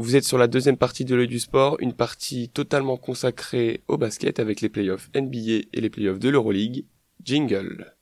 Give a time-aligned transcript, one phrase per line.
[0.00, 3.98] Vous êtes sur la deuxième partie de l'œil du sport, une partie totalement consacrée au
[3.98, 6.84] basket avec les playoffs NBA et les playoffs de l'Euroleague.
[7.24, 7.96] Jingle.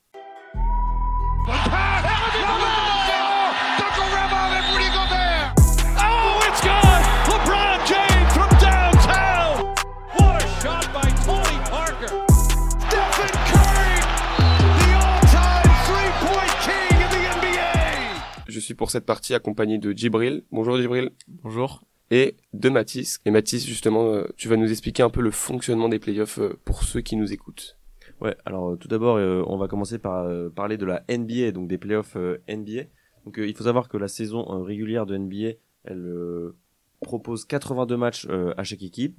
[18.67, 20.43] Suis pour cette partie accompagné de Djibril.
[20.51, 21.11] Bonjour Djibril.
[21.41, 21.85] Bonjour.
[22.11, 23.21] Et de Mathis.
[23.23, 26.59] Et Mathis, justement, euh, tu vas nous expliquer un peu le fonctionnement des playoffs euh,
[26.65, 27.77] pour ceux qui nous écoutent.
[28.19, 31.77] Ouais, alors tout d'abord, euh, on va commencer par parler de la NBA, donc des
[31.77, 32.17] playoffs
[32.49, 32.83] NBA.
[33.23, 36.51] Donc il faut savoir que la saison régulière de NBA, elle
[36.99, 38.27] propose 82 matchs
[38.57, 39.17] à chaque équipe.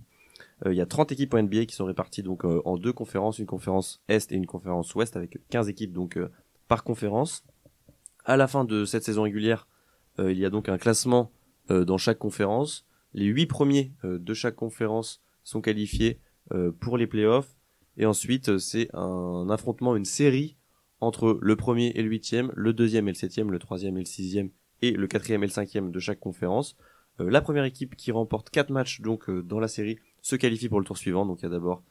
[0.67, 3.47] Il y a 30 équipes en NBA qui sont réparties donc en deux conférences, une
[3.47, 6.19] conférence Est et une conférence Ouest avec 15 équipes donc
[6.67, 7.45] par conférence.
[8.29, 9.67] À la fin de cette saison régulière,
[10.19, 11.33] il y a donc un classement
[11.71, 12.87] euh, dans chaque conférence.
[13.13, 16.19] Les huit premiers euh, de chaque conférence sont qualifiés
[16.53, 17.57] euh, pour les playoffs.
[17.99, 20.57] Et ensuite, c'est un affrontement, une série
[21.01, 24.07] entre le premier et le huitième, le deuxième et le septième, le troisième et le
[24.07, 24.51] sixième,
[24.83, 26.77] et le quatrième et le cinquième de chaque conférence.
[27.19, 30.87] la première équipe qui remporte quatre matchs donc dans la série se qualifie pour le
[30.87, 31.27] tour suivant.
[31.27, 31.83] Donc il y a d'abord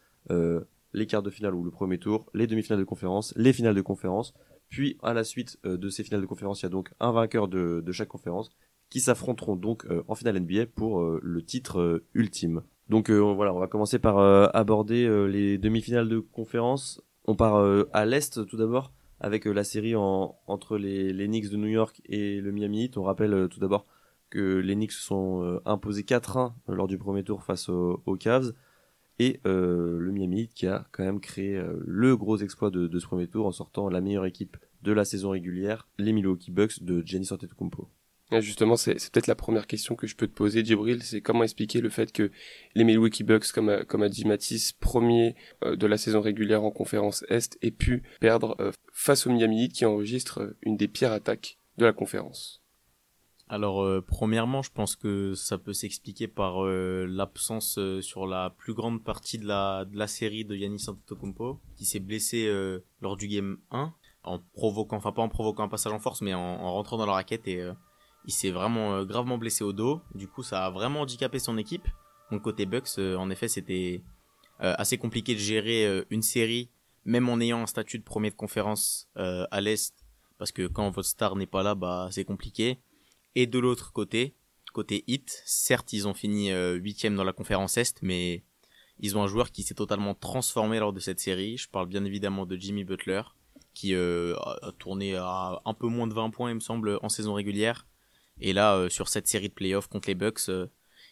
[0.93, 3.81] les quarts de finale ou le premier tour, les demi-finales de conférence, les finales de
[3.81, 4.33] conférence.
[4.69, 7.47] Puis à la suite de ces finales de conférence, il y a donc un vainqueur
[7.47, 8.49] de, chaque conférence
[8.89, 12.63] qui s'affronteront donc euh, en finale NBA pour euh, le titre euh, ultime.
[12.89, 14.17] Donc voilà, on va commencer par
[14.55, 17.01] aborder les demi-finales de conférence.
[17.25, 17.57] On part
[17.91, 22.53] à l'est tout d'abord avec la série entre les, Knicks de New York et le
[22.53, 22.97] Miami Heat.
[22.97, 23.87] On rappelle tout d'abord
[24.29, 28.53] que les Knicks sont imposés 4-1 lors du premier tour face aux, Cavs
[29.19, 33.45] et le Miami qui a quand même créé le gros exploit de, ce premier tour
[33.45, 37.89] en sortant la meilleure équipe de la saison régulière, les Milwaukee Bucks de Giannis Antetokounmpo.
[38.31, 41.79] Justement, c'est peut-être la première question que je peux te poser, Djibril, c'est comment expliquer
[41.79, 42.29] le fait que
[42.75, 47.23] les Milwaukee Bucks, comme a, dit Matisse, premier euh, de la saison régulière en conférence
[47.29, 51.13] Est, aient pu perdre euh, face au Miami Heat qui enregistre euh, une des pires
[51.13, 52.61] attaques de la conférence.
[53.49, 59.37] Alors, premièrement, je pense que ça peut s'expliquer par l'absence sur la plus grande partie
[59.37, 62.51] de la, de la série de Yannis Antetokounmpo, qui s'est blessé
[62.99, 63.93] lors du game 1,
[64.23, 67.05] en provoquant, enfin pas en provoquant un passage en force, mais en, en rentrant dans
[67.05, 67.71] la raquette et
[68.27, 70.01] il s'est vraiment euh, gravement blessé au dos.
[70.13, 71.87] Du coup, ça a vraiment handicapé son équipe.
[72.29, 74.03] Donc côté Bucks, euh, en effet, c'était
[74.61, 76.69] euh, assez compliqué de gérer une série,
[77.05, 79.93] même en ayant un statut de premier de conférence à l'est,
[80.37, 82.79] parce que quand votre star n'est pas là, bah c'est compliqué.
[83.39, 84.33] Et de l'autre côté,
[84.73, 88.43] côté Hit, certes, ils ont fini huitième dans la conférence est, mais
[88.99, 91.57] ils ont un joueur qui s'est totalement transformé lors de cette série.
[91.57, 93.21] Je parle bien évidemment de Jimmy Butler,
[93.73, 97.35] qui a tourné à un peu moins de 20 points, il me semble, en saison
[97.35, 97.85] régulière
[98.39, 100.67] et là, euh, sur cette série de playoffs contre les Bucks, euh,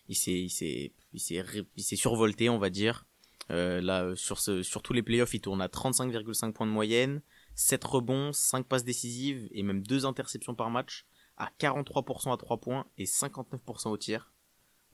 [0.08, 0.91] il s'est,
[1.96, 3.06] survolté, on va dire.
[3.52, 7.22] Euh, là, sur, sur tous les playoffs, il tourne à 35,5 points de moyenne,
[7.56, 11.06] 7 rebonds, 5 passes décisives et même 2 interceptions par match,
[11.38, 14.31] à 43% à 3 points et 59% au tir.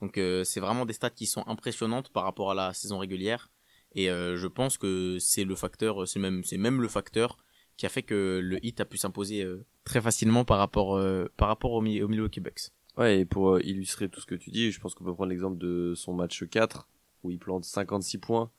[0.01, 3.51] Donc c'est vraiment des stats qui sont impressionnantes par rapport à la saison régulière.
[3.93, 7.37] Et je pense que c'est le facteur, c'est même, c'est même le facteur
[7.81, 11.25] qui a fait que le hit a pu s'imposer euh, très facilement par rapport, euh,
[11.35, 12.69] par rapport au, au Milwaukee Bucks.
[12.95, 15.31] Ouais, et pour euh, illustrer tout ce que tu dis, je pense qu'on peut prendre
[15.31, 16.87] l'exemple de son match 4,
[17.23, 18.51] où il plante 56 points,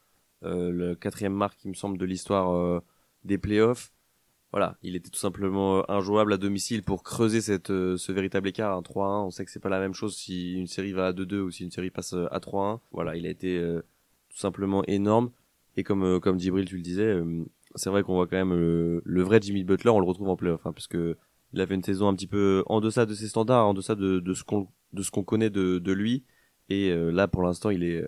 [0.43, 2.83] le quatrième marque, il me semble, de l'histoire
[3.23, 3.93] des playoffs.
[4.53, 9.27] Voilà, il était tout simplement injouable à domicile pour creuser cette, ce véritable écart, 3-1.
[9.27, 11.51] On sait que c'est pas la même chose si une série va à 2-2 ou
[11.51, 12.81] si une série passe à 3-1.
[12.93, 13.59] Voilà, il a été
[14.29, 15.31] tout simplement énorme.
[15.79, 17.19] Et comme, comme Djibril, tu le disais,
[17.77, 20.67] c'est vrai qu'on voit quand même le, vrai Jimmy Butler, on le retrouve en playoff,
[20.67, 21.17] hein, parce que
[21.55, 24.21] il avait une saison un petit peu en deçà de ses standards, en deçà de,
[24.21, 26.25] de ce qu'on de ce qu'on connaît de, de lui.
[26.69, 28.07] Et euh, là, pour l'instant, il est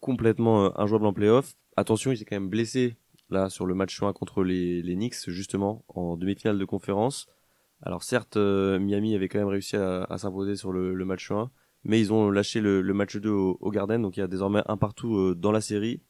[0.00, 1.54] complètement euh, injouable en playoff.
[1.76, 2.96] Attention, il s'est quand même blessé
[3.30, 7.26] là sur le match 1 contre les, Knicks, justement, en demi-finale de conférence.
[7.82, 11.50] Alors certes, euh, Miami avait quand même réussi à, s'imposer sur le, match 1,
[11.84, 14.76] mais ils ont lâché le, match 2 au, Garden, donc il y a désormais un
[14.76, 16.00] partout dans la série.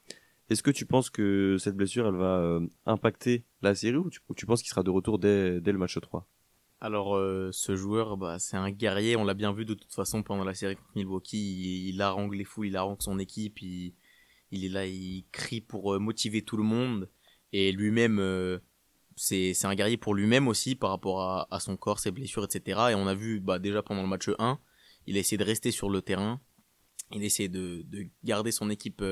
[0.49, 4.47] Est-ce que tu penses que cette blessure, elle va euh, impacter la série ou tu,
[4.47, 6.29] penses qu'il sera de retour dès, le match 3
[6.81, 9.17] Alors, euh, ce joueur, bah, c'est un guerrier.
[9.17, 11.37] On l'a bien vu de toute façon pendant la série contre Milwaukee.
[11.37, 13.61] Il, il harangue les fous, il harangue son équipe.
[13.61, 13.95] Il,
[14.56, 17.08] il est là, il crie pour euh, motiver tout le monde.
[17.53, 18.20] Et lui-même,
[19.14, 22.88] c'est un guerrier pour lui-même aussi par rapport à, son corps, ses blessures, etc.
[22.91, 24.58] Et on a vu bah, déjà pendant le match 1,
[25.06, 26.41] il a essayé de rester sur le terrain.
[27.12, 29.03] Il a essayé de, de garder son équipe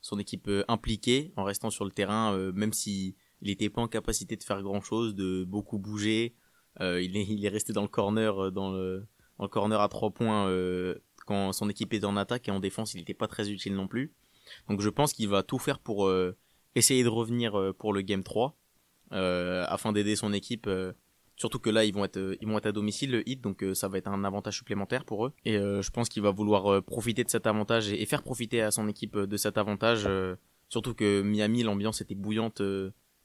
[0.00, 3.82] son équipe euh, impliquée en restant sur le terrain, euh, même si il n'était pas
[3.82, 6.34] en capacité de faire grand chose, de beaucoup bouger.
[6.80, 9.06] Euh, il, est, il est resté dans le corner, dans le,
[9.38, 10.52] dans le corner à trois points
[11.26, 13.86] quand son équipe était en attaque et en défense, il n'était pas très utile non
[13.86, 14.14] plus.
[14.68, 16.10] Donc je pense qu'il va tout faire pour
[16.74, 18.56] essayer de revenir pour le Game 3
[19.10, 20.68] afin d'aider son équipe
[21.38, 23.98] Surtout que là, ils vont être, euh, à domicile, le hit, donc euh, ça va
[23.98, 25.32] être un avantage supplémentaire pour eux.
[25.44, 28.72] Et euh, je pense qu'il va vouloir profiter de cet avantage et, faire profiter à
[28.72, 30.08] son équipe de cet avantage.
[30.68, 32.60] surtout que Miami, l'ambiance était bouillante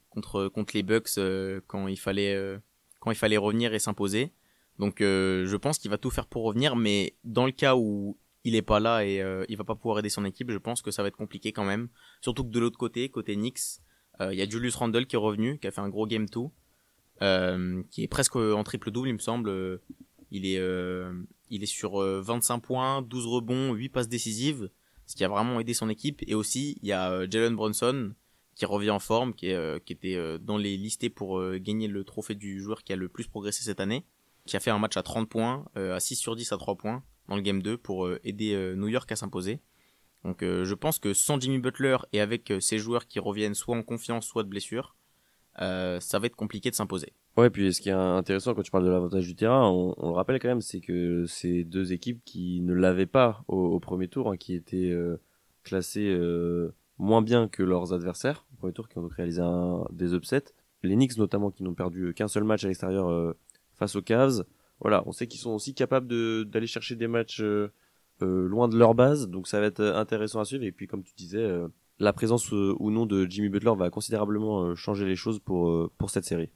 [0.09, 1.19] contre contre les Bucks
[1.65, 2.59] quand il fallait
[2.99, 4.31] quand il fallait revenir et s'imposer.
[4.77, 8.55] Donc je pense qu'il va tout faire pour revenir, mais dans le cas où il
[8.55, 11.01] est pas là et il va pas pouvoir aider son équipe, je pense que ça
[11.01, 11.87] va être compliqué quand même.
[12.21, 13.79] Surtout que de l'autre côté, côté Knicks,
[14.19, 16.41] il y a Julius Randle qui est revenu, qui a fait un gros game 2
[17.21, 19.79] euh, qui est presque en triple double, il me semble.
[20.31, 21.13] Il est, euh,
[21.49, 24.69] il est sur 25 euh, points, 12 rebonds, 8 passes décisives,
[25.05, 26.23] ce qui a vraiment aidé son équipe.
[26.27, 28.13] Et aussi, il y a Jalen Brunson
[28.55, 32.35] qui revient en forme, qui, est, qui était dans les listés pour gagner le trophée
[32.35, 34.05] du joueur qui a le plus progressé cette année,
[34.45, 37.03] qui a fait un match à 30 points, à 6 sur 10 à 3 points
[37.27, 39.59] dans le game 2 pour aider New York à s'imposer.
[40.23, 43.83] Donc je pense que sans Jimmy Butler et avec ces joueurs qui reviennent soit en
[43.83, 44.95] confiance, soit de blessure,
[45.61, 47.13] euh, ça va être compliqué de s'imposer.
[47.37, 50.13] Ouais, puis ce qui est intéressant quand tu parles de l'avantage du terrain, on, le
[50.13, 54.31] rappelle quand même, c'est que ces deux équipes qui ne l'avaient pas au, premier tour,
[54.31, 55.19] hein, qui étaient euh,
[55.63, 59.41] classées euh, moins bien que leurs adversaires au premier tour, qui ont donc réalisé
[59.91, 60.53] des upsets.
[60.83, 63.35] Les Knicks notamment, qui n'ont perdu qu'un seul match à l'extérieur
[63.73, 64.43] face aux Cavs.
[64.83, 66.07] Voilà, on sait qu'ils sont aussi capables
[66.45, 67.41] d'aller chercher des matchs
[68.21, 70.63] loin de leur base, donc ça va être intéressant à suivre.
[70.63, 71.45] Et puis comme tu disais
[71.99, 75.69] la présence euh, ou non de Jimmy Butler va considérablement euh, changer les choses pour,
[75.69, 76.49] euh, pour cette série.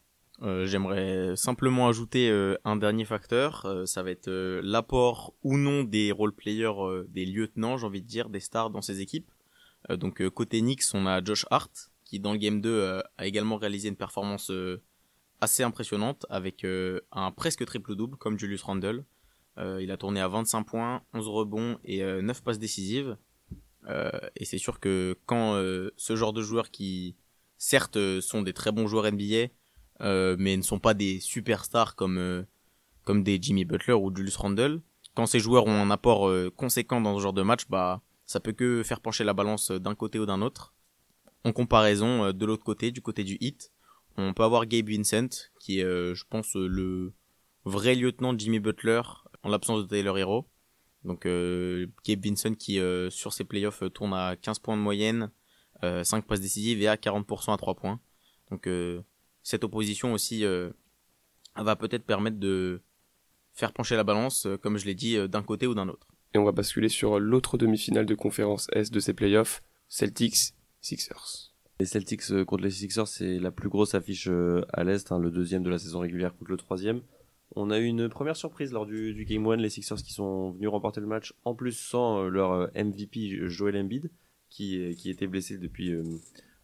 [0.65, 2.29] J'aimerais simplement ajouter
[2.63, 4.29] un dernier facteur, ça va être
[4.61, 9.01] l'apport ou non des role-players, des lieutenants, j'ai envie de dire, des stars dans ces
[9.01, 9.31] équipes.
[9.89, 13.89] donc côté Knicks, on a Josh Hart, qui dans le Game 2 a également réalisé
[13.89, 14.51] une performance
[15.41, 16.65] assez impressionnante, avec
[17.11, 19.05] un presque triple-double, comme Julius Randle.
[19.57, 23.17] il a tourné à 25 points, 11 rebonds et 9 passes décisives.
[23.89, 27.15] Euh, et c'est sûr que quand euh, ce genre de joueurs qui,
[27.57, 29.47] certes, euh, sont des très bons joueurs NBA,
[30.37, 32.45] mais ne sont pas des superstars comme,
[33.03, 34.81] comme des Jimmy Butler ou Julius Randle,
[35.15, 38.51] quand ces joueurs ont un apport conséquent dans ce genre de match, bah, ça peut
[38.51, 40.75] que faire pencher la balance d'un côté ou d'un autre.
[41.43, 43.71] En comparaison, de l'autre côté, du côté du hit,
[44.17, 45.29] on peut avoir Gabe Vincent,
[45.59, 47.13] qui est, je pense, le
[47.65, 49.01] vrai lieutenant de Jimmy Butler
[49.43, 50.47] en l'absence de Taylor Hero.
[51.03, 54.81] Donc euh, Gabe Vinson qui euh, sur ses playoffs euh, tourne à 15 points de
[54.81, 55.31] moyenne,
[55.83, 57.99] 5 passes décisives et à 40% à 3 points.
[58.49, 58.67] Donc
[59.43, 60.43] cette opposition aussi
[61.55, 62.81] va peut-être permettre de
[63.53, 66.07] faire pencher la balance, comme je l'ai dit, d'un côté ou d'un autre.
[66.33, 71.53] Et on va basculer sur l'autre demi-finale de conférence S de ces playoffs, Celtics Sixers.
[71.79, 74.27] Les Celtics contre les Sixers, c'est la plus grosse affiche
[74.73, 77.01] à l'Est, hein, le deuxième de la saison régulière contre le troisième.
[77.55, 80.69] On a eu une première surprise lors du, Game 1, les Sixers qui sont venus
[80.69, 84.11] remporter le match, en plus sans euh, leur euh, MVP Joel Embiid,
[84.49, 84.75] qui,
[85.05, 86.03] était blessé depuis, euh,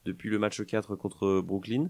[0.05, 1.89] depuis le match 4 contre Brooklyn.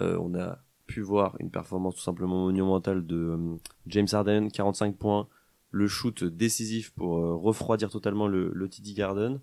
[0.00, 5.28] on a pu voir une performance tout simplement monumentale de James Harden, 45 points,
[5.70, 9.40] le shoot décisif pour refroidir totalement le, le TD Garden.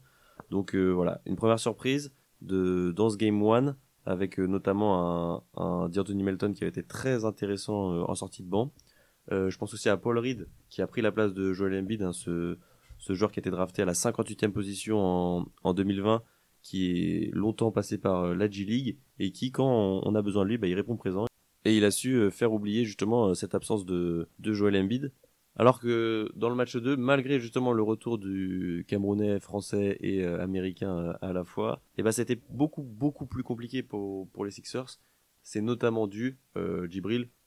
[0.51, 3.75] Donc voilà, une première surprise de, dans ce Game 1
[4.05, 8.71] avec notamment un, un D'Anthony Melton qui a été très intéressant en sortie de banc.
[9.31, 12.01] Euh, je pense aussi à Paul Reed qui a pris la place de Joel Embiid,
[12.01, 12.57] hein, ce,
[12.97, 16.23] ce joueur qui a été drafté à la 58e position en, en 2020,
[16.61, 20.43] qui est longtemps passé par euh, la G League et qui, quand on, a besoin
[20.43, 21.25] de lui, bah, il répond présent.
[21.65, 25.13] Et il a su euh, faire oublier justement cette absence de, de Joel Embiid.
[25.55, 31.15] Alors que dans le match 2, malgré justement le retour du Camerounais, français et américain
[31.21, 34.99] à la fois, et eh ben c'était beaucoup beaucoup plus compliqué pour, pour les Sixers.
[35.43, 36.87] C'est notamment dû, euh,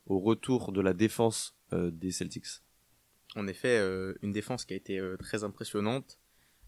[0.07, 2.63] au retour de la défense euh, des Celtics.
[3.35, 6.19] En effet, euh, une défense qui a été euh, très impressionnante.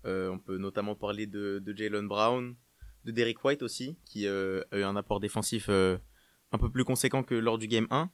[0.04, 2.56] on peut notamment parler de, Jalen Brown,
[3.04, 7.34] de Derek White aussi, qui a eu un apport défensif un peu plus conséquent que
[7.34, 8.10] lors du Game 1.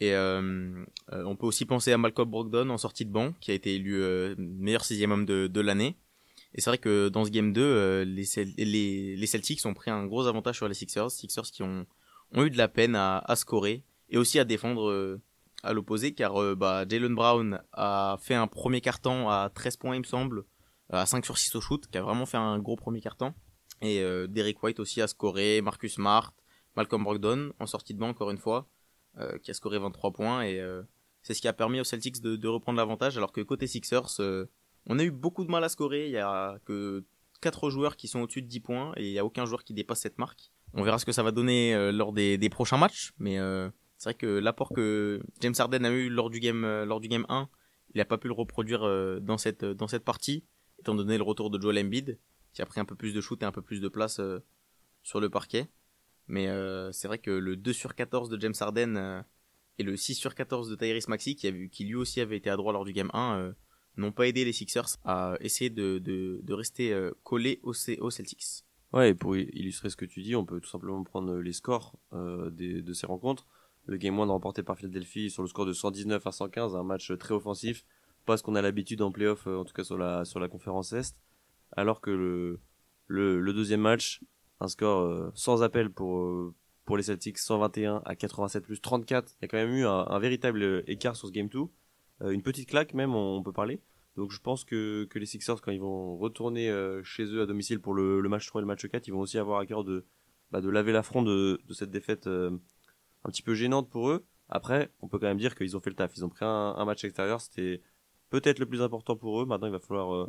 [0.00, 3.76] Et on peut aussi penser à Malcolm Brogdon en sortie de banc, qui a été
[3.76, 4.04] élu
[4.36, 5.96] meilleur sixième homme de, l'année.
[6.54, 10.56] Et c'est vrai que dans ce Game 2, les, Celtics ont pris un gros avantage
[10.56, 11.10] sur les Sixers.
[11.10, 11.86] Sixers qui ont,
[12.34, 15.18] eu de la peine à, scorer et aussi à défendre
[15.66, 19.96] à l'opposé car euh, bah, Jalen Brown a fait un premier carton à 13 points
[19.96, 20.44] il me semble,
[20.90, 23.34] à 5 sur 6 au shoot, qui a vraiment fait un gros premier carton.
[23.82, 26.32] Et euh, Derek White aussi a scoré, Marcus Smart,
[26.76, 28.68] Malcolm Brogdon en sortie de banc encore une fois,
[29.18, 30.60] euh, qui a scoré 23 points et
[31.22, 34.20] c'est ce qui a permis aux Celtics de, reprendre l'avantage alors que côté Sixers,
[34.86, 37.04] on a eu beaucoup de mal à scorer, il y a que
[37.40, 39.74] 4 joueurs qui sont au-dessus de 10 points et il n'y a aucun joueur qui
[39.74, 40.52] dépasse cette marque.
[40.74, 43.38] On verra ce que ça va donner lors des, prochains matchs, mais
[43.98, 47.08] c'est vrai que l'apport que James Harden a eu lors du game, euh, lors du
[47.08, 47.48] game 1
[47.94, 50.44] il n'a pas pu le reproduire euh, dans cette dans cette partie,
[50.78, 52.18] étant donné le retour de Joel Embiid,
[52.52, 54.40] qui a pris un peu plus de shoot et un peu plus de place euh,
[55.02, 55.68] sur le parquet.
[56.28, 59.24] Mais euh, c'est vrai que le 2 sur 14 de James Harden
[59.78, 62.56] et le 6 sur 14 de Tyrese Maxi, qui, qui lui aussi avait été à
[62.56, 63.54] droit lors du game 1,
[63.96, 68.64] n'ont pas aidé les Sixers à essayer de, de, rester collés aux, aux Celtics.
[68.92, 71.98] Ouais, et pour illustrer ce que tu dis, on peut tout simplement prendre les scores
[72.50, 73.46] des, de ces rencontres.
[73.84, 77.16] Le game 1 remporté par Philadelphie sur le score de 119 à 115, un match
[77.18, 77.84] très offensif,
[78.24, 80.92] pas ce qu'on a l'habitude en playoff, en tout cas sur la, sur la conférence
[80.92, 81.16] Est.
[81.76, 82.60] Alors que le,
[83.40, 84.22] le deuxième match,
[84.60, 89.32] un score euh, sans appel pour, euh, pour les Celtics, 121 à 87 plus 34.
[89.32, 91.60] Il y a quand même eu un, véritable écart sur ce Game 2.
[92.22, 93.80] Euh, une petite claque même, on, peut parler.
[94.16, 96.72] Donc je pense que, que les Sixers, quand ils vont retourner
[97.04, 99.36] chez eux à domicile pour le, match 3 et le match 4, ils vont aussi
[99.36, 100.06] avoir à cœur de,
[100.50, 102.58] bah, de laver l'affront de, cette défaite un
[103.28, 104.24] petit peu gênante pour eux.
[104.48, 106.16] Après, on peut quand même dire qu'ils ont fait le taf.
[106.16, 107.82] Ils ont pris un match extérieur, c'était
[108.30, 109.44] peut-être le plus important pour eux.
[109.44, 110.26] Maintenant, il va falloir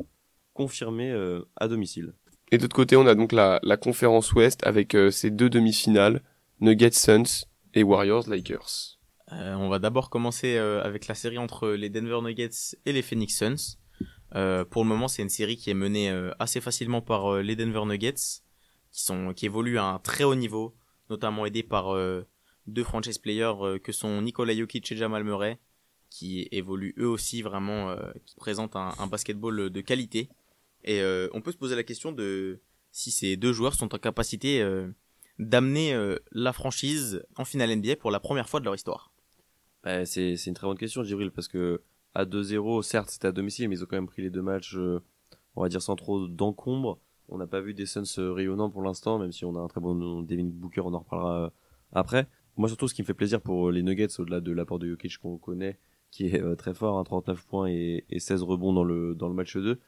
[0.52, 1.10] confirmer
[1.56, 2.12] à domicile.
[2.50, 6.22] Et d'autre côté, on a donc la, la conférence Ouest avec euh, ces deux demi-finales,
[6.60, 8.98] Nuggets Suns et Warriors Lakers.
[9.32, 13.02] Euh, on va d'abord commencer euh, avec la série entre les Denver Nuggets et les
[13.02, 13.76] Phoenix Suns.
[14.34, 17.84] Euh, pour le moment, c'est une série qui est menée assez facilement par les Denver
[17.84, 18.40] Nuggets,
[18.92, 20.74] qui sont qui évoluent à un très haut niveau,
[21.10, 21.94] notamment aidés par
[22.66, 25.58] deux franchise players que sont Nikola Jokic et Jamal Murray,
[26.10, 30.28] qui évoluent eux aussi vraiment, qui présentent un, un basketball de qualité.
[30.88, 32.60] Et euh, on peut se poser la question de
[32.92, 34.88] si ces deux joueurs sont en capacité euh,
[35.38, 39.12] d'amener euh, la franchise en finale NBA pour la première fois de leur histoire.
[39.84, 41.82] Bah, c'est une très bonne question, Gibril, parce que
[42.14, 44.78] à 2-0, certes c'était à domicile, mais ils ont quand même pris les deux matchs,
[45.56, 46.98] on va dire sans trop d'encombre.
[47.28, 49.82] On n'a pas vu des Suns rayonnants pour l'instant, même si on a un très
[49.82, 51.52] bon Devin Booker, on en reparlera
[51.92, 52.26] après.
[52.56, 55.18] Moi surtout, ce qui me fait plaisir pour les Nuggets, au-delà de l'apport de Jokic
[55.18, 55.78] qu'on connaît,
[56.10, 59.54] qui est très fort, 39 points et, et 16 rebonds dans le, dans le match
[59.54, 59.78] 2,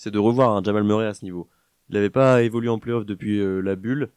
[0.00, 1.50] c'est de revoir un Jamal Murray à ce niveau.
[1.90, 4.10] Il n'avait pas évolué en playoff depuis euh, la bulle,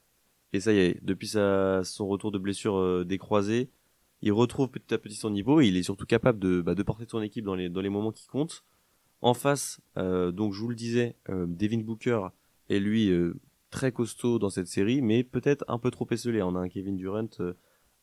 [0.53, 3.69] et ça y est, depuis son retour de blessure euh, décroisée,
[4.21, 7.03] il retrouve petit à petit son niveau, et il est surtout capable de, bah, porter
[7.05, 8.63] son équipe dans les, dans les moments qui comptent.
[9.19, 12.27] En face, euh, donc je vous le disais, Devin Booker
[12.69, 13.11] est lui
[13.69, 16.41] très costaud dans cette série, mais peut-être un peu trop esselé.
[16.41, 17.27] On a un Kevin Durant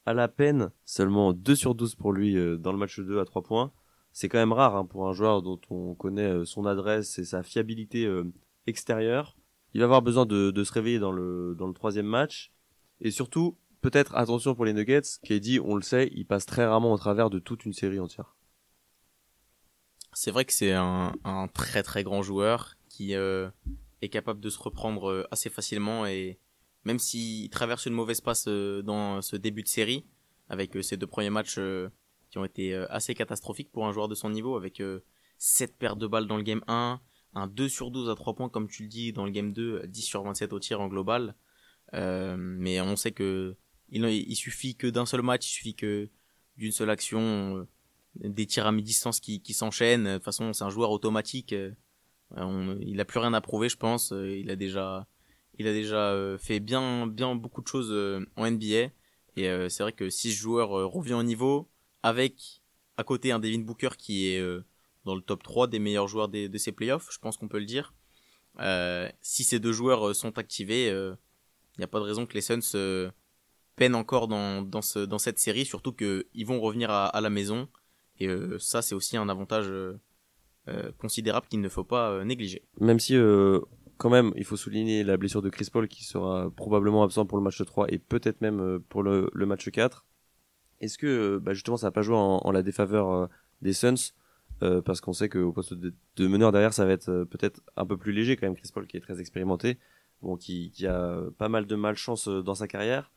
[0.05, 3.43] à la peine, seulement 2 sur 12 pour lui dans le match 2 à 3
[3.43, 3.73] points
[4.13, 7.25] c'est quand même rare hein, pour un joueur dont on connaît euh, son adresse et
[7.25, 8.25] sa fiabilité euh,
[8.67, 9.37] extérieure.
[9.73, 12.53] Il va avoir besoin de, se réveiller dans le, dans le troisième match.
[13.01, 16.45] Et surtout, peut-être attention pour les Nuggets, qui est dit, on le sait, il passe
[16.45, 18.37] très rarement au travers de toute une série entière.
[20.13, 23.49] C'est vrai que c'est un, un, très très grand joueur qui euh,
[24.03, 26.41] est capable de se reprendre assez facilement et
[26.85, 30.05] même s'il traverse une mauvaise passe dans ce début de série,
[30.49, 31.61] avec ses deux premiers matchs
[32.31, 34.83] qui ont été euh, assez catastrophiques pour un joueur de son niveau avec
[35.39, 37.01] 7 euh, pertes de balles dans le game 1,
[37.35, 39.87] un 2 sur 12 à 3 points comme tu le dis dans le game 2,
[39.87, 41.35] 10 sur 27 au tir en global.
[41.95, 43.57] Euh, mais on sait que
[43.91, 46.09] il, suffit que d'un seul match, il suffit que
[46.57, 47.67] d'une seule action,
[48.15, 50.05] des tirs à mi-distance qui, qui s'enchaînent.
[50.05, 51.53] De toute façon, c'est un joueur automatique.
[51.53, 54.13] il a plus rien à prouver, je pense.
[54.13, 55.09] Il a déjà,
[55.59, 57.93] il a déjà fait bien, bien beaucoup de choses
[58.37, 58.93] en NBA.
[59.35, 61.69] Et c'est vrai que si ce joueur revient au niveau,
[62.03, 62.61] avec
[63.01, 64.65] à côté un Devin Booker qui est euh,
[65.05, 67.65] dans le top 3 des meilleurs joueurs de ces playoffs, je pense qu'on peut le
[67.65, 67.95] dire.
[68.61, 72.35] Euh, si ces deux joueurs euh, sont activés, il n'y a pas de raison que
[72.35, 73.11] les Suns
[73.77, 77.31] peinent encore dans, dans, ce, dans cette série, surtout qu'ils vont revenir à, à, la
[77.31, 77.69] maison.
[78.19, 78.29] Et
[78.59, 79.73] ça, c'est aussi un avantage
[80.99, 82.63] considérable qu'il ne faut pas négliger.
[82.79, 83.15] Même si,
[83.97, 87.39] quand même, il faut souligner la blessure de Chris Paul qui sera probablement absent pour
[87.39, 90.05] le match 3 et peut-être même pour le, le match 4.
[90.81, 93.27] Est-ce que euh, bah justement ça va pas jouer en, la défaveur euh,
[93.63, 94.13] des Suns
[94.63, 95.95] euh, parce qu'on sait qu'au poste de,
[96.27, 98.97] meneur derrière ça va être peut-être un peu plus léger quand même Chris Paul qui
[98.97, 99.79] est très expérimenté,
[100.23, 103.13] bon qui, a pas mal de malchance dans sa carrière.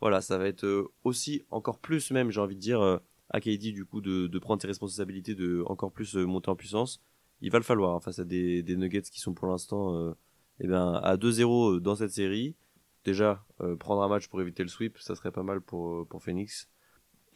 [0.00, 3.84] Voilà, ça va être aussi encore plus même j'ai envie de dire à KD du
[3.86, 7.00] coup de, prendre ses responsabilités, de encore plus monter en puissance.
[7.42, 10.14] Il va le falloir hein, face à des, Nuggets qui sont pour l'instant
[10.60, 12.56] eh ben, à 2-0 dans cette série.
[13.04, 13.44] Déjà,
[13.78, 16.68] prendre un match pour éviter le sweep, ça serait pas mal pour Phoenix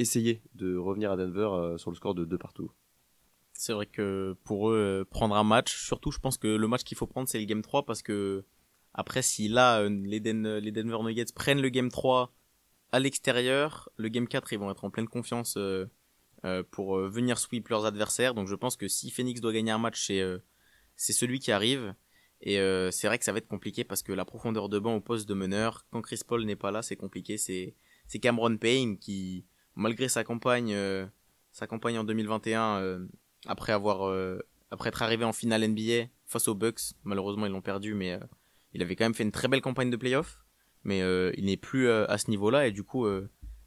[0.01, 2.73] essayer de revenir à Denver euh, sur le score de 2 partout.
[3.53, 6.83] C'est vrai que pour eux, euh, prendre un match, surtout je pense que le match
[6.83, 8.45] qu'il faut prendre c'est le Game 3 parce que
[8.95, 12.33] après si là euh, les, Denver Nuggets prennent le Game 3
[12.93, 15.57] à l'extérieur, le Game 4 ils vont être en pleine confiance
[16.71, 18.35] pour venir sweep leurs adversaires.
[18.35, 20.25] Donc je pense que si Phoenix doit gagner un match, c'est
[20.97, 21.95] c'est celui qui arrive.
[22.41, 22.57] Et
[22.91, 25.29] c'est vrai que ça va être compliqué parce que la profondeur de banc au poste
[25.29, 27.39] de meneur, quand Chris Paul n'est pas là, c'est compliqué.
[27.39, 27.77] C'est
[28.21, 31.07] Cameron Payne qui malgré sa campagne, euh,
[31.61, 33.07] en 2021, euh,
[33.47, 34.13] après avoir
[34.71, 36.95] après être arrivé en finale NBA face aux Bucks.
[37.05, 38.19] Malheureusement, ils l'ont perdu, mais
[38.73, 40.45] il avait quand même fait une très belle campagne de playoff.
[40.85, 41.01] Mais
[41.37, 43.07] il n'est plus à ce niveau-là et du coup,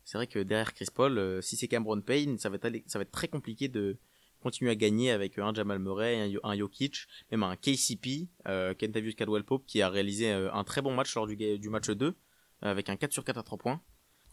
[0.04, 3.68] c'est vrai que derrière Chris Paul, si c'est Cameron Payne, ça va être très compliqué
[3.68, 3.98] de
[4.44, 9.44] continuer à gagner avec un Jamal Murray, un, Jokic, même un KCP, euh, Kentavious Caldwell
[9.44, 12.14] Pope, qui a réalisé un très bon match lors du match 2,
[12.62, 13.82] avec un 4 sur 4 à 3 points.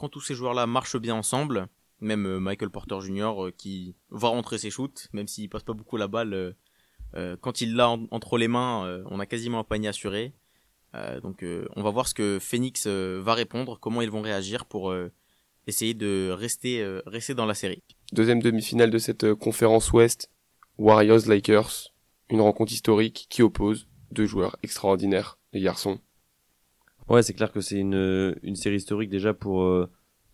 [0.00, 1.68] Quand tous ces joueurs-là marchent bien ensemble,
[2.00, 3.34] même euh, Michael Porter Jr.
[3.36, 6.54] Euh, qui va rentrer ses shoots, même s'il passe pas beaucoup la balle,
[7.16, 10.32] euh, quand il l'a entre les mains, on a quasiment un panier assuré.
[11.22, 11.44] donc
[11.76, 14.94] on va voir ce que Phoenix va répondre, comment ils vont réagir pour
[15.66, 17.82] essayer de rester, rester dans la série.
[18.12, 20.30] Deuxième demi-finale de cette conférence Ouest,
[20.78, 21.92] Warriors-Lakers,
[22.30, 25.98] une rencontre historique qui oppose deux joueurs extraordinaires, les garçons.
[27.10, 29.88] Ouais, c'est clair que c'est une, une série historique déjà pour,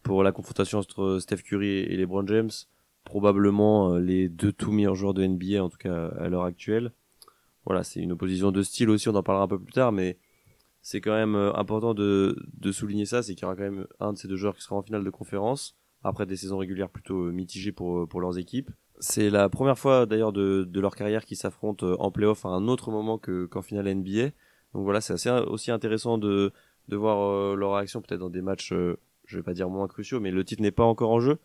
[0.07, 2.51] pour la confrontation entre Steph Curry et LeBron James,
[3.03, 6.93] probablement euh, les deux tout meilleurs joueurs de NBA en tout cas à l'heure actuelle.
[7.65, 10.17] Voilà, c'est une opposition de style aussi, on en parlera un peu plus tard, mais
[10.81, 13.89] c'est quand même euh, important de, de souligner ça, c'est qu'il y aura quand même
[13.99, 16.91] un de ces deux joueurs qui sera en finale de conférence, après des saisons régulières
[16.91, 18.71] plutôt euh, mitigées pour, pour leurs équipes.
[19.01, 22.69] C'est la première fois d'ailleurs de, de leur carrière qu'ils s'affrontent en playoff à un
[22.69, 24.31] autre moment que, qu'en finale NBA.
[24.75, 26.53] Donc voilà, c'est assez aussi intéressant de,
[26.89, 28.73] de voir leur réaction peut-être dans des matchs
[29.27, 31.39] je vais pas dire moins cruciaux, mais le titre n'est pas encore en jeu.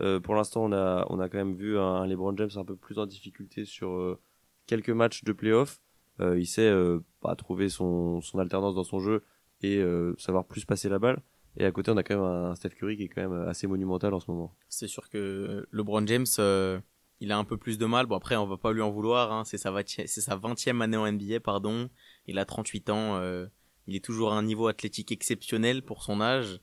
[0.00, 2.76] Euh, pour l'instant, on a, on a quand même vu un, LeBron James un peu
[2.76, 4.18] plus en difficulté sur euh,
[4.66, 5.80] quelques matchs de playoff.
[6.20, 6.72] Euh, il sait
[7.20, 9.24] pas trouver son, son alternance dans son jeu
[9.62, 9.82] et
[10.18, 11.20] savoir plus passer la balle.
[11.56, 13.66] Et à côté, on a quand même un Steph Curry qui est quand même assez
[13.66, 14.54] monumental en ce moment.
[14.68, 16.26] C'est sûr que LeBron James,
[17.20, 18.06] il a un peu plus de mal.
[18.06, 19.32] Bon, après, on va pas lui en vouloir.
[19.32, 19.44] Hein.
[19.44, 21.88] C'est sa, 20e année en NBA, pardon.
[22.26, 23.20] Il a 38 ans.
[23.86, 26.60] il est toujours à un niveau athlétique exceptionnel pour son âge.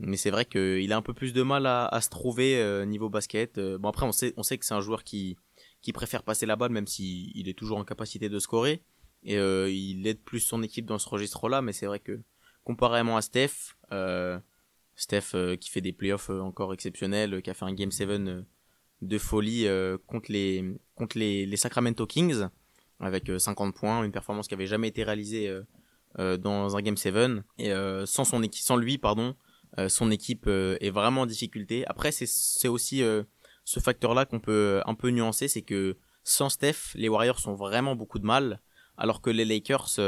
[0.00, 3.08] Mais c'est vrai qu'il a un peu plus de mal à, se trouver euh, niveau
[3.08, 3.58] basket.
[3.58, 5.36] Euh, bon après on sait, que c'est un joueur qui,
[5.92, 8.82] préfère passer la balle même s'il il est toujours en capacité de scorer.
[9.22, 11.62] Et euh, il aide plus son équipe dans ce registre-là.
[11.62, 12.20] Mais c'est vrai que
[12.64, 13.76] comparément à Steph,
[14.96, 18.08] Steph qui fait des playoffs encore exceptionnels, qui a fait un Game 7
[19.02, 19.66] de folie
[20.06, 22.48] contre, les Sacramento Kings
[23.04, 25.52] avec 50 points, une performance qui avait jamais été réalisée
[26.16, 27.14] dans un Game 7.
[27.58, 27.72] Et
[28.06, 29.34] sans, son sans lui, pardon,
[29.78, 31.84] euh, son équipe euh, est vraiment en difficulté.
[31.86, 33.24] Après, c'est aussi euh,
[33.64, 37.96] ce facteur-là qu'on peut un peu nuancer, c'est que sans Steph, les Warriors ont vraiment
[37.96, 38.60] beaucoup de mal,
[38.96, 39.98] alors que les Lakers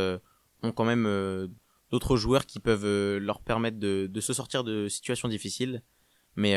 [0.63, 1.49] ont quand même
[1.91, 5.83] d'autres joueurs qui peuvent leur permettre de, de, se sortir de situations difficiles.
[6.37, 6.55] Mais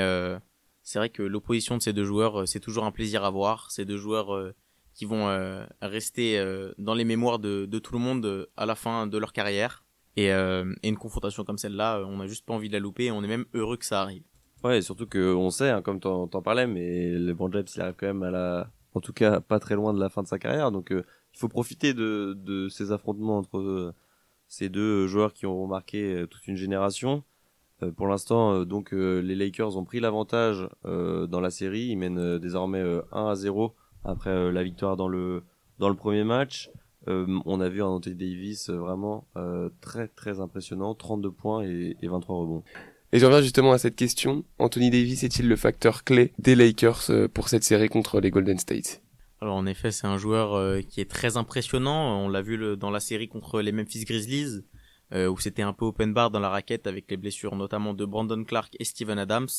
[0.83, 3.69] c'est vrai que l'opposition de ces deux joueurs, c'est toujours un plaisir à voir.
[3.71, 4.53] Ces deux joueurs
[4.99, 5.27] qui vont
[5.81, 6.43] rester
[6.77, 9.85] dans les mémoires de, tout le monde à la fin de leur carrière.
[10.27, 13.05] Euh, et, une confrontation comme celle-là, euh, on n'a juste pas envie de la louper
[13.05, 14.23] et on est même heureux que ça arrive.
[14.63, 18.23] Ouais, surtout qu'on sait, hein, comme t'en parlais, mais le James, il arrive quand même
[18.23, 20.71] à la, en tout cas, pas très loin de la fin de sa carrière.
[20.71, 23.93] Donc, euh, il faut profiter de, de ces affrontements entre
[24.47, 27.23] ces deux joueurs qui ont marqué toute une génération.
[27.95, 31.85] pour l'instant, donc, les Lakers ont pris l'avantage dans la série.
[31.85, 35.43] Ils mènent désormais 1 à 0 après la victoire dans le,
[35.79, 36.69] dans le premier match.
[37.07, 41.63] Euh, on a vu un Anthony Davis euh, vraiment euh, très très impressionnant, 32 points
[41.63, 42.63] et, 23 rebonds.
[43.11, 44.43] Et je reviens justement à cette question.
[44.59, 49.01] Anthony Davis est-il le facteur clé des Lakers pour cette série contre les Golden State
[49.41, 52.23] Alors en effet, c'est un joueur qui est très impressionnant.
[52.23, 54.61] On l'a vu dans la série contre les Memphis Grizzlies,
[55.11, 58.43] où c'était un peu open bar dans la raquette avec les blessures notamment de Brandon
[58.43, 59.49] Clark et Steven Adams.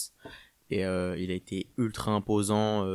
[0.70, 2.86] Et il a été ultra imposant,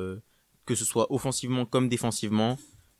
[0.65, 2.57] que ce soit offensivement comme défensivement.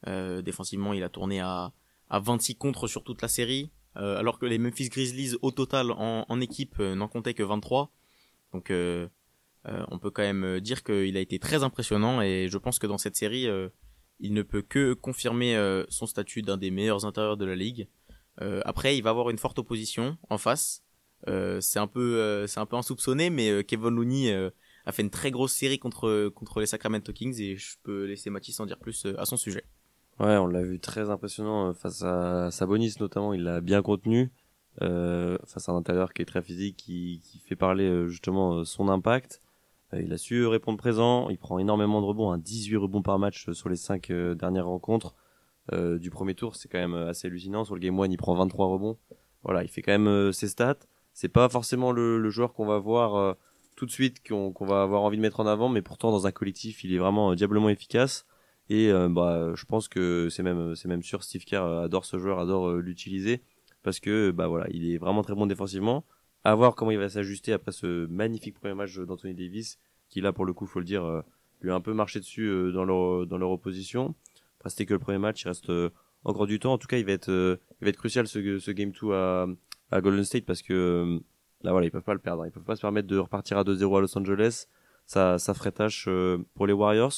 [0.08, 1.74] Euh, défensivement, il a tourné à,
[2.10, 5.92] à 26 contre sur toute la série, euh, alors que les Memphis Grizzlies au total
[5.92, 7.92] en, en équipe euh, n'en comptaient que 23.
[8.54, 12.88] Donc on peut quand même dire qu'il a été très impressionnant et je pense que
[12.88, 13.48] dans cette série,
[14.20, 17.90] il ne peut que confirmer son statut d'un des meilleurs intérieurs de la ligue.
[18.64, 20.86] après, il va avoir une forte opposition en face.
[21.28, 24.52] c'est un peu, c'est un peu insoupçonné, mais Kevin Looney
[24.86, 28.30] a fait une très grosse série contre contre les Sacramento Kings et je peux laisser
[28.30, 29.64] Mathis en dire plus à son sujet.
[30.20, 34.32] Ouais, on l'a vu très impressionnant euh, face à Sabonis notamment, il l'a bien contenu
[34.82, 38.56] euh, face à un intérieur qui est très physique, qui, qui fait parler euh, justement
[38.56, 39.42] euh, son impact.
[39.94, 43.70] il a su répondre présent, il prend énormément de rebonds, 18 rebonds par match sur
[43.70, 45.16] les 5 dernières rencontres
[45.74, 47.64] du premier tour, c'est quand même assez hallucinant.
[47.66, 48.98] Sur le game 1, il prend 23 rebonds.
[49.42, 50.78] Voilà, il fait quand même ses stats.
[51.14, 53.36] C'est pas forcément le, le joueur qu'on va voir
[53.76, 56.32] tout de suite, qu'on va avoir envie de mettre en avant, mais pourtant dans un
[56.32, 58.26] collectif, il est vraiment diablement efficace.
[58.70, 62.18] Et euh, bah, je pense que c'est même, c'est même sûr, Steve Kerr adore ce
[62.18, 63.42] joueur, adore euh, l'utiliser
[63.84, 66.06] parce que bah voilà, il est vraiment très bon défensivement.
[66.44, 69.78] À voir comment il va s'ajuster après ce magnifique premier match d'Anthony Davis,
[70.10, 71.22] qui là pour le coup, faut le dire, euh,
[71.62, 74.16] lui a un peu marché dessus dans leur dans leur opposition.
[74.60, 75.72] Après c'était que le premier match, il reste
[76.24, 76.74] encore du temps.
[76.74, 79.48] En tout cas, il va être il va être crucial ce, ce game 2 à,
[79.92, 81.22] à Golden State parce que
[81.66, 82.46] là voilà, ils peuvent pas le perdre.
[82.46, 84.68] Ils peuvent pas se permettre de repartir à 2-0 à Los Angeles.
[85.06, 86.08] Ça ça ferait tâche
[86.56, 87.14] pour les Warriors.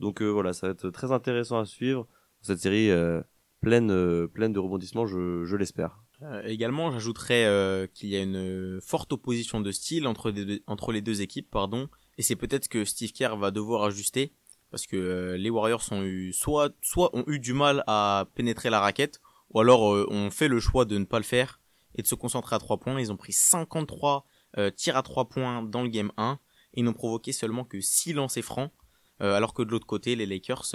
[0.00, 2.06] Donc voilà, ça va être très intéressant à suivre
[2.42, 2.90] cette série
[3.60, 6.04] pleine pleine de rebondissements, je, l'espère.
[6.22, 10.30] Euh, également, j'ajouterais euh, qu'il y a une forte opposition de style entre,
[10.92, 14.32] les deux équipes, pardon, et c'est peut-être que Steve Kerr va devoir ajuster
[14.70, 18.70] parce que euh, les Warriors ont eu soit soit ont eu du mal à pénétrer
[18.70, 21.60] la raquette, ou alors ont fait le choix de ne pas le faire
[21.94, 22.98] et de se concentrer à trois points.
[23.00, 24.26] Ils ont pris 53
[24.76, 26.38] tirs à trois points dans le game 1
[26.74, 28.70] et n'ont provoqué seulement que 6 lancers francs,
[29.20, 30.74] alors que de l'autre côté, les Lakers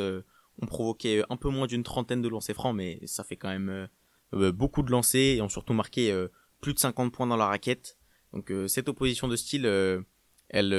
[0.61, 3.87] ont provoqué un peu moins d'une trentaine de lancers francs, mais ça fait quand même
[4.33, 6.27] euh, beaucoup de lancers et ont surtout marqué euh,
[6.61, 7.97] plus de 50 points dans la raquette.
[8.33, 9.65] Donc euh, cette opposition de style,
[10.49, 10.73] elle,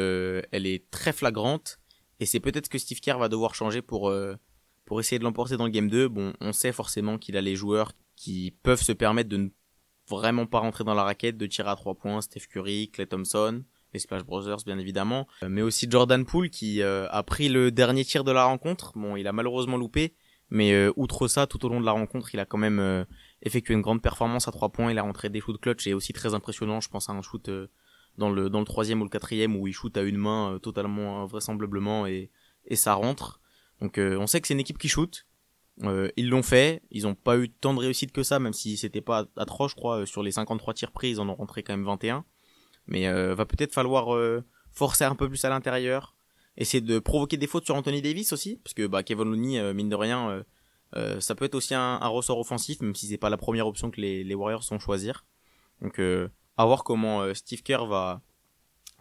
[0.52, 1.80] elle est très flagrante
[2.20, 4.12] et c'est peut-être que Steve Kerr va devoir changer pour
[4.84, 6.08] pour essayer de l'emporter dans le game 2.
[6.08, 9.48] Bon, on sait forcément qu'il a les joueurs qui peuvent se permettre de ne
[10.10, 13.62] vraiment pas rentrer dans la raquette, de tirer à 3 points, Steph Curry, Clay Thompson,
[13.92, 18.22] les Splash Brothers bien évidemment, mais aussi Jordan Poole qui a pris le dernier tir
[18.22, 18.92] de la rencontre.
[18.96, 20.14] Bon, il a malheureusement loupé,
[20.48, 23.04] mais outre ça, tout au long de la rencontre, il a quand même
[23.42, 24.90] effectué une grande performance à trois points.
[24.90, 26.80] Il a rentré des shoots clutch et aussi très impressionnant.
[26.80, 27.68] Je pense à un shoot euh,
[28.18, 30.58] dans le dans le troisième ou le quatrième où il shoot à une main euh,
[30.58, 32.30] totalement vraisemblablement et
[32.66, 33.40] et ça rentre.
[33.80, 35.26] Donc euh, on sait que c'est une équipe qui shoot.
[36.16, 36.82] Ils l'ont fait.
[36.90, 39.76] Ils n'ont pas eu tant de réussite que ça, même si c'était pas atroce, je
[39.76, 40.06] crois.
[40.06, 42.24] Sur les 53 tirs pris, ils en ont rentré quand même 21.
[42.86, 44.16] Mais va peut-être falloir
[44.72, 46.14] forcer un peu plus à l'intérieur,
[46.56, 49.88] essayer de provoquer des fautes sur Anthony Davis aussi, parce que bah, Kevin Looney, mine
[49.88, 50.44] de rien,
[50.96, 53.90] euh, ça peut être aussi un, ressort offensif, même si c'est pas la première option
[53.90, 55.24] que les, Warriors vont choisir.
[55.80, 58.22] Donc euh, à voir comment euh, Steve Kerr va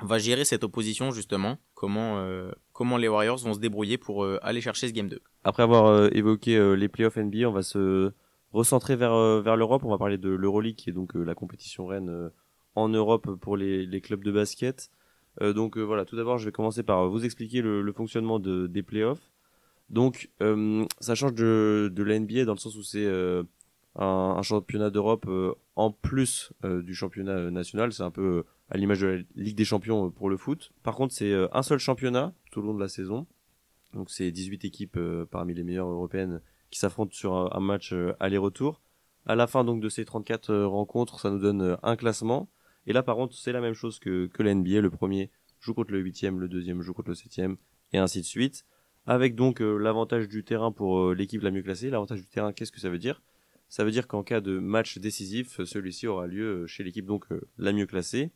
[0.02, 2.26] va gérer cette opposition justement, comment
[2.80, 5.20] comment les Warriors vont se débrouiller pour aller chercher ce game 2.
[5.44, 8.12] Après avoir évoqué les playoffs NBA, on va se
[8.54, 12.32] recentrer vers vers l'Europe, on va parler de l'Euroleague qui est donc la compétition reine
[12.76, 14.90] en Europe pour les, clubs de basket.
[15.42, 19.30] donc voilà, tout d'abord, je vais commencer par vous expliquer le, fonctionnement de, des playoffs.
[19.90, 23.44] Donc, euh, ça change de, de la NBA dans le sens où c'est euh,
[23.96, 27.92] un, championnat d'Europe euh, en plus du championnat national.
[27.92, 30.72] C'est un peu à l'image de la Ligue des Champions pour le foot.
[30.84, 33.28] Par contre, c'est un seul championnat tout au long de la saison.
[33.94, 35.00] Donc, c'est 18 équipes
[35.32, 38.82] parmi les meilleures européennes qui s'affrontent sur un, match aller-retour.
[39.26, 42.50] À la fin donc de ces 34 rencontres, ça nous donne un classement.
[42.86, 44.82] Et là, par contre, c'est la même chose que, que la NBA.
[44.82, 47.58] Le premier joue contre le huitième, le deuxième joue contre le septième,
[47.94, 48.66] et ainsi de suite
[49.10, 51.90] avec donc euh, l'avantage du terrain pour euh, l'équipe la mieux classée.
[51.90, 53.24] L'avantage du terrain, qu'est-ce que ça veut dire?
[53.68, 57.26] Ça veut dire qu'en cas de match décisif, celui-ci aura lieu euh, chez l'équipe donc
[57.58, 58.32] la mieux classée.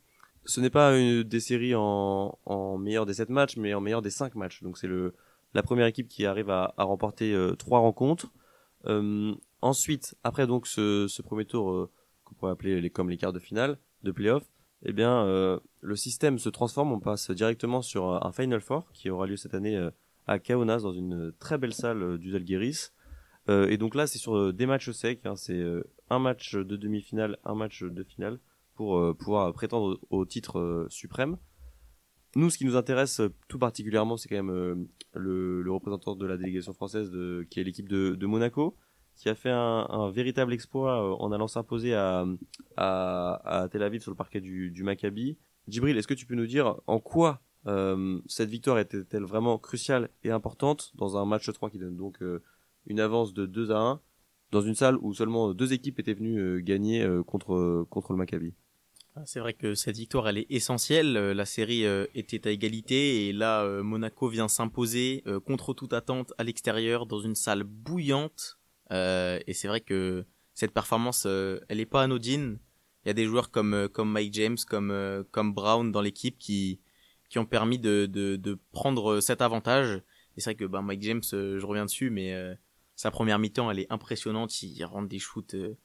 [0.46, 4.02] Ce n'est pas une, des séries en, en meilleur des 7 matchs, mais en meilleur
[4.02, 4.62] des 5 matchs.
[4.62, 5.14] Donc c'est le
[5.54, 8.32] la première équipe qui arrive à, à remporter trois rencontres.
[9.62, 11.88] ensuite, après donc ce, ce premier tour
[12.24, 14.42] qu'on pourrait appeler les, comme les quarts de finale de playoff,
[14.84, 15.24] eh bien
[15.80, 16.90] le système se transforme.
[16.90, 19.78] On passe directement sur un Final Four qui aura lieu cette année
[20.26, 22.92] à Kaunas dans une très belle salle euh, du Zalgiris.
[23.48, 25.20] Euh, et donc là, c'est sur euh, des matchs secs.
[25.24, 25.62] Hein, c'est
[26.10, 28.38] un match de demi-finale, un match de finale
[28.74, 31.36] pour pouvoir prétendre au, titre suprême.
[32.36, 36.72] Nous, ce qui nous intéresse tout particulièrement, c'est quand même le, représentant de la délégation
[36.72, 37.10] française,
[37.50, 38.76] qui est l'équipe de, Monaco,
[39.16, 42.26] qui a fait un, véritable exploit en allant s'imposer à,
[43.70, 45.38] Tel Aviv sur le parquet du, du Maccabi.
[45.68, 50.10] Djibril, est-ce que tu peux nous dire en quoi euh, cette victoire était-elle vraiment cruciale
[50.22, 52.42] et importante dans un match 3 qui donne donc euh,
[52.86, 54.00] une avance de 2 à 1
[54.50, 58.54] dans une salle où seulement deux équipes étaient venues euh, gagner contre, contre le Maccabi?
[59.26, 61.12] C'est vrai que cette victoire elle est essentielle.
[61.12, 67.06] La série était à égalité et là Monaco vient s'imposer contre toute attente à l'extérieur
[67.06, 68.58] dans une salle bouillante.
[68.90, 72.58] et c'est vrai que cette performance elle est pas anodine.
[73.04, 76.80] Il y a des joueurs comme comme Mike James, comme comme Brown dans l'équipe qui
[77.28, 80.02] qui ont permis de, de, de prendre cet avantage.
[80.36, 82.54] Et c'est vrai que bah, Mike James, euh, je reviens dessus, mais euh,
[82.96, 84.62] sa première mi-temps, elle est impressionnante.
[84.62, 85.76] Il rentre des shoots, euh,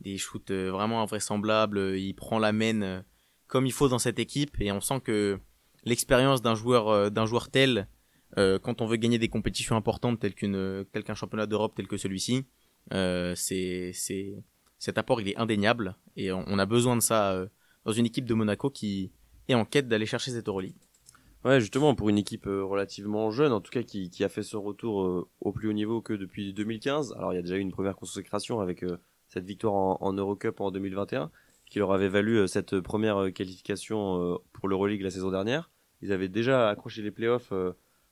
[0.00, 1.96] des shoots vraiment invraisemblables.
[1.96, 3.04] Il prend la main
[3.46, 5.38] comme il faut dans cette équipe, et on sent que
[5.84, 7.88] l'expérience d'un joueur, d'un joueur tel,
[8.36, 11.96] quand on veut gagner des compétitions importantes telles qu'une, tel qu'un championnat d'Europe tel que
[11.96, 12.44] celui-ci,
[12.90, 14.34] c'est, c'est,
[14.78, 17.46] cet apport il est indéniable, et on, a besoin de ça
[17.86, 19.12] dans une équipe de Monaco qui
[19.48, 20.76] est en quête d'aller chercher cette Euroleague.
[21.44, 24.42] Ouais, justement, pour une équipe euh, relativement jeune, en tout cas qui, qui a fait
[24.42, 27.14] ce retour euh, au plus haut niveau que depuis 2015.
[27.16, 30.12] Alors, il y a déjà eu une première consécration avec euh, cette victoire en, en,
[30.12, 31.30] Eurocup en 2021,
[31.66, 35.70] qui leur avait valu cette première qualification pour l'Euroleague la saison dernière.
[36.00, 37.52] Ils avaient déjà accroché les playoffs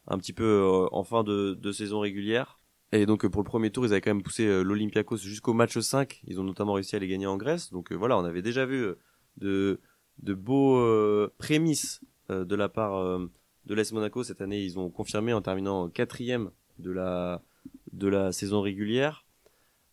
[0.09, 2.59] un petit peu en fin de, de saison régulière.
[2.93, 6.23] Et donc pour le premier tour, ils avaient quand même poussé l'Olympiakos jusqu'au match 5.
[6.27, 7.73] Ils ont notamment réussi à les gagner en Grèce.
[7.73, 8.89] Donc voilà, on avait déjà vu
[9.39, 9.81] de,
[10.19, 13.21] de beaux prémices de la part
[13.67, 14.63] de l'AS Monaco cette année.
[14.63, 17.43] Ils ont confirmé en terminant quatrième de la
[17.93, 19.26] de la saison régulière.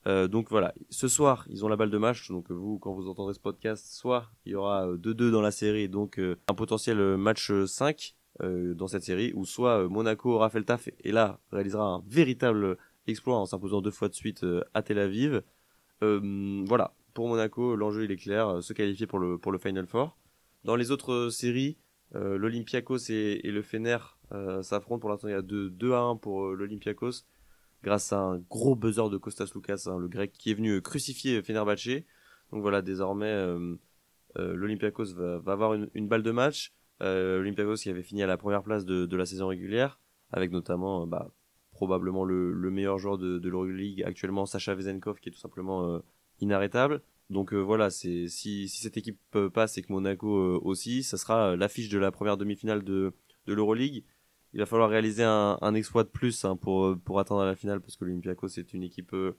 [0.05, 2.29] Euh, donc voilà, ce soir, ils ont la balle de match.
[2.29, 5.51] Donc vous, quand vous entendrez ce podcast, soit il y aura 2-2 euh, dans la
[5.51, 10.57] série, donc euh, un potentiel match 5 dans cette série, ou soit Monaco aura fait
[10.57, 14.81] le taf et là réalisera un véritable exploit en s'imposant deux fois de suite à
[14.81, 15.43] Tel Aviv.
[16.01, 20.17] voilà, pour Monaco, l'enjeu il est clair, se qualifier pour le, pour le Final Four.
[20.63, 21.77] Dans les autres séries,
[22.11, 23.99] l'Olympiakos et, le Fener
[24.63, 24.99] s'affrontent.
[24.99, 27.25] Pour l'instant, il y a 2, 2 à 1 pour l'Olympiakos
[27.83, 31.43] grâce à un gros buzzer de Kostas Lukas, hein, le grec qui est venu crucifier
[31.43, 32.03] Fenerbahce.
[32.51, 33.75] Donc voilà, désormais, euh,
[34.37, 36.73] euh, l'Olympiakos va, avoir une, balle de match.
[37.01, 39.99] Euh, L'Olympiakos qui avait fini à la première place de, la saison régulière,
[40.31, 41.31] avec notamment bah,
[41.71, 46.01] probablement le, meilleur joueur de, de l'Euroleague actuellement, Sacha Vezenkov, qui est tout simplement
[46.39, 47.01] inarrêtable.
[47.29, 48.29] Donc voilà, si,
[48.69, 49.19] cette équipe
[49.53, 53.13] passe et que Monaco aussi, ça sera l'affiche de la première demi-finale de,
[53.47, 54.03] de l'Euroleague
[54.53, 57.97] il va falloir réaliser un, exploit de plus hein, pour, pour atteindre la finale parce
[57.97, 59.35] que l'Olympiakos c'est une équipe euh,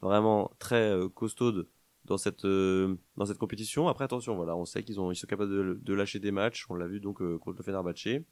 [0.00, 1.68] vraiment très euh, costaude
[2.06, 3.88] dans cette euh, dans cette compétition.
[3.88, 6.66] Après attention, voilà, on sait qu'ils ont ils sont capables de, lâcher des matchs.
[6.70, 8.22] On l'a vu donc contre le Fenerbahçe.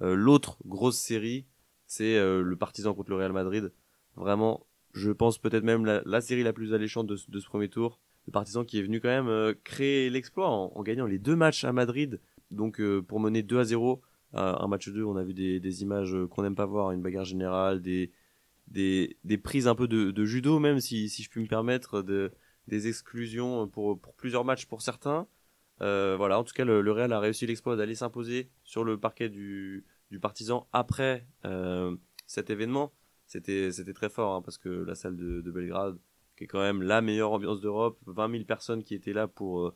[0.00, 1.46] L'autre grosse série,
[1.86, 3.72] c'est le Partizan contre le Real Madrid.
[4.16, 8.00] Vraiment, je pense peut-être même la, la, série la plus alléchante de, ce premier tour.
[8.26, 11.64] Le Partizan qui est venu quand même créer l'exploit en, en, gagnant les deux matchs
[11.64, 12.18] à Madrid,
[12.50, 14.00] donc pour mener 2 à 0
[14.32, 17.82] un match 2, on a vu des, images qu'on n'aime pas voir, une bagarre générale,
[17.82, 18.12] des,
[18.68, 22.32] des, des prises un peu de, judo, même si, si je puis me permettre, de,
[22.68, 25.26] des exclusions pour, pour plusieurs matchs pour certains.
[25.82, 29.28] Euh, voilà, en tout cas, le, Real a réussi l'exploit d'aller s'imposer sur le parquet
[29.28, 32.92] du, du Partisan après euh, cet événement.
[33.26, 35.98] C'était, très fort hein, parce que la salle de, de, Belgrade,
[36.36, 39.60] qui est quand même la meilleure ambiance d'Europe, 20 000 personnes qui étaient là pour,
[39.60, 39.74] euh,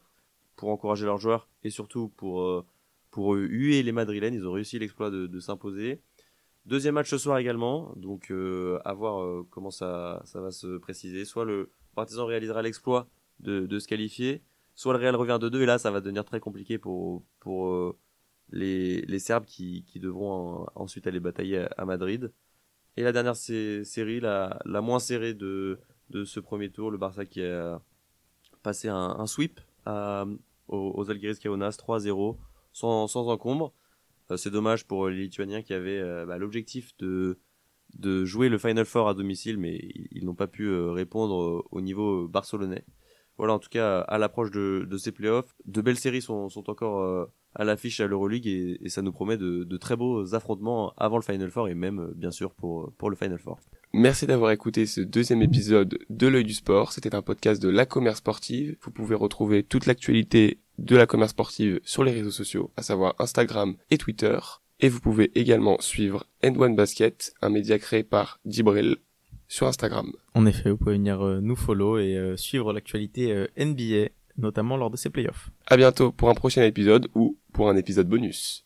[0.56, 2.66] pour encourager leurs joueurs et surtout pour euh,
[3.14, 4.34] pour huer les Madrilènes.
[4.34, 6.02] Ils ont réussi l'exploit de, s'imposer.
[6.66, 11.24] Deuxième match ce soir également, donc euh, à voir euh, comment ça, va se préciser.
[11.24, 14.42] Soit le Partizan réalisera l'exploit de, se qualifier,
[14.74, 17.96] soit le Real revient de 2 et là ça va devenir très compliqué pour, euh,
[18.50, 22.32] les, Serbes qui, devront ensuite aller batailler à, Madrid.
[22.96, 25.78] Et la dernière série, la, moins serrée de,
[26.24, 27.80] ce premier tour, le Barça qui a
[28.64, 30.34] passé un, sweep aux,
[30.68, 32.38] aux Kaunas 3-0
[32.74, 33.72] sans, sans encombre.
[34.30, 37.38] Euh, c'est dommage pour les Lituaniens qui avaient euh, bah, l'objectif de,
[37.94, 41.80] de jouer le Final Four à domicile, mais ils, n'ont pas pu euh, répondre au
[41.80, 42.84] niveau barcelonais.
[43.38, 46.70] Voilà, en tout cas, à l'approche de, de, ces playoffs, de belles séries sont, sont
[46.70, 50.92] encore à l'affiche à l'Euroleague et, et, ça nous promet de, de, très beaux affrontements
[50.96, 53.58] avant le Final Four et même, bien sûr, pour, pour le Final Four.
[53.92, 56.92] Merci d'avoir écouté ce deuxième épisode de l'œil du sport.
[56.92, 58.76] C'était un podcast de la commerce sportive.
[58.82, 63.14] Vous pouvez retrouver toute l'actualité de la commerce sportive sur les réseaux sociaux, à savoir
[63.18, 64.38] Instagram et Twitter.
[64.80, 68.96] Et vous pouvez également suivre End One Basket, un média créé par Dibril
[69.48, 70.12] sur Instagram.
[70.34, 74.76] En effet, vous pouvez venir euh, nous follow et euh, suivre l'actualité euh, NBA, notamment
[74.76, 75.50] lors de ces playoffs.
[75.66, 78.62] À bientôt pour un prochain épisode ou pour un épisode bonus.